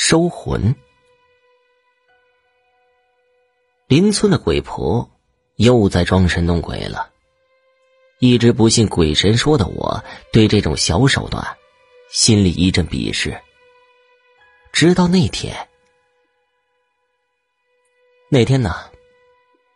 [0.00, 0.76] 收魂。
[3.88, 5.10] 邻村的鬼婆
[5.56, 7.10] 又在装神弄鬼了。
[8.20, 11.58] 一直不信鬼神说的我，对这种小手段
[12.12, 13.40] 心里一阵鄙视。
[14.72, 15.68] 直到那天，
[18.28, 18.72] 那天呢，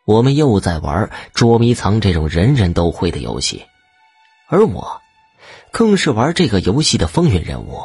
[0.04, 3.66] 我们又在玩捉迷藏这种人人都会的游戏，
[4.46, 5.02] 而我
[5.72, 7.82] 更是玩这个游戏的风云人物。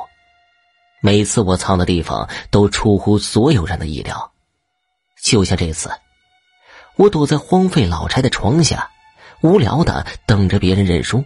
[1.08, 4.34] 每次我藏的地方都出乎所有人的意料，
[5.24, 5.90] 就像这次，
[6.98, 8.92] 我躲在荒废老宅的床下，
[9.40, 11.24] 无聊的等着别人认输。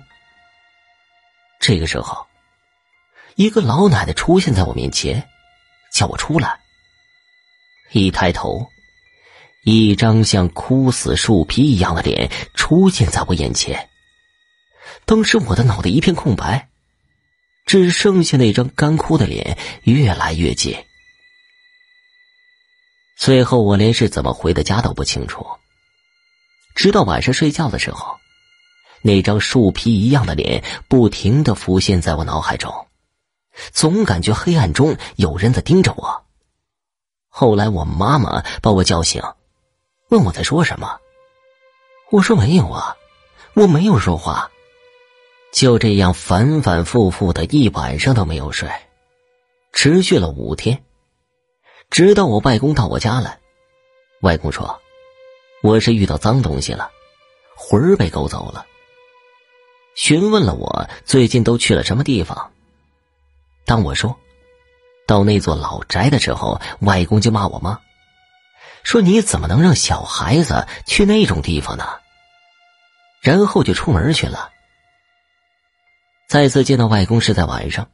[1.60, 2.28] 这个时候，
[3.34, 5.28] 一个老奶奶出现在我面前，
[5.92, 6.60] 叫我出来。
[7.92, 8.68] 一抬头，
[9.66, 13.90] 一张像枯死树皮一样的脸出现在我眼前。
[15.06, 16.68] 当时我的脑袋一片空白。
[17.72, 20.76] 只剩下那张干枯的脸越来越近。
[23.18, 25.48] 最后，我连是怎么回的家都不清楚。
[26.76, 28.18] 直到晚上睡觉的时候，
[29.02, 32.88] 那张树皮一样的脸不停的浮现在我脑海中，
[33.72, 36.26] 总感觉黑暗中有人在盯着我。
[37.30, 39.24] 后来，我妈妈把我叫醒，
[40.10, 41.00] 问我在说什么。
[42.10, 42.98] 我说没有啊，
[43.54, 44.52] 我没有说话。
[45.52, 48.70] 就这样反反复复的一晚上都没有睡，
[49.74, 50.84] 持续了五天，
[51.90, 53.40] 直到我外公到我家来。
[54.22, 54.82] 外公说
[55.62, 56.90] ：“我是遇到脏东西了，
[57.56, 58.66] 魂儿被勾走了。”
[59.94, 62.52] 询问了我最近都去了什么地方。
[63.66, 64.18] 当我说
[65.06, 67.82] 到那座老宅的时候，外公就骂我妈，
[68.84, 71.86] 说：“你怎么能让小孩子去那种地方呢？”
[73.22, 74.50] 然后就出门去了。
[76.32, 77.92] 再次见到外公是在晚上，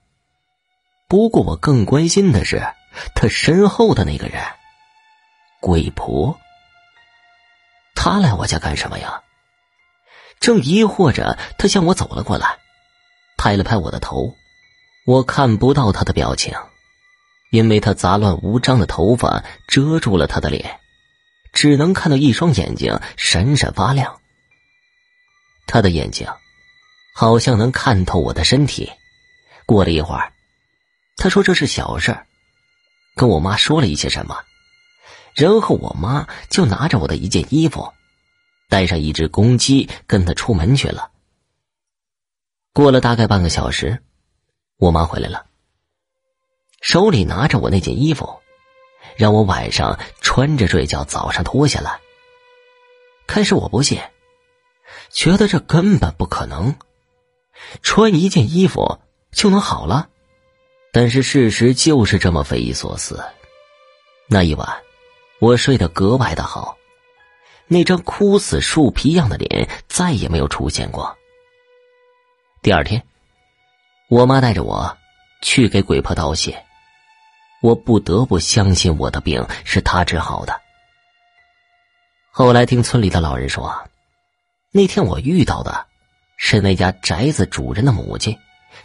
[1.08, 2.62] 不过我更关心的是
[3.16, 4.40] 他身后的那个人——
[5.60, 6.38] 鬼婆。
[7.96, 9.24] 他来我家干什么呀？
[10.40, 12.60] 正疑惑着，他向我走了过来，
[13.40, 14.36] 拍了拍我的头。
[15.08, 16.54] 我看不到他的表情，
[17.50, 20.80] 因为他杂乱无章的头发遮住了他的脸，
[21.54, 24.22] 只能看到一双眼睛闪闪发亮。
[25.66, 26.28] 他的眼睛。
[27.20, 28.92] 好像能看透我的身体。
[29.66, 30.32] 过了一会儿，
[31.16, 32.28] 他说：“这是小事儿。”
[33.18, 34.44] 跟我妈说了一些什么，
[35.34, 37.92] 然后我妈就拿着我的一件衣服，
[38.70, 41.10] 带上一只公鸡，跟他出门去了。
[42.72, 44.04] 过了大概半个小时，
[44.78, 45.48] 我妈回来了，
[46.82, 48.42] 手里拿着我那件衣服，
[49.16, 52.00] 让我晚上穿着睡觉，早上脱下来。
[53.26, 54.00] 开始我不信，
[55.10, 56.76] 觉得这根本不可能。
[57.82, 59.00] 穿一件衣服
[59.32, 60.10] 就能好了，
[60.92, 63.24] 但是事实就是这么匪夷所思。
[64.28, 64.82] 那一晚，
[65.40, 66.78] 我睡得格外的好，
[67.68, 71.18] 那张枯死树皮一样的脸再也没有出现过。
[72.62, 73.04] 第二天，
[74.10, 74.98] 我妈带着我
[75.42, 76.66] 去给鬼婆道谢，
[77.62, 80.60] 我不得不相信我的病是她治好的。
[82.32, 83.88] 后来听村里的老人说，
[84.72, 85.88] 那天我遇到的。
[86.38, 88.38] 是那家宅子主人的母亲，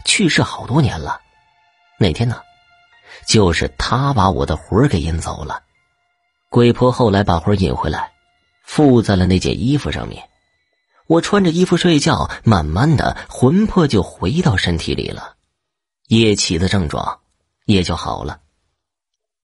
[0.03, 1.21] 去世好多年了。
[1.97, 2.41] 那天呢，
[3.25, 5.63] 就是他把我的魂儿给引走了。
[6.49, 8.11] 鬼婆后来把魂引回来，
[8.63, 10.29] 附在了那件衣服上面。
[11.07, 15.35] 我穿着衣服睡觉，慢慢的魂魄就回到身体里了，
[16.07, 17.19] 夜起的症状
[17.65, 18.39] 也就好了。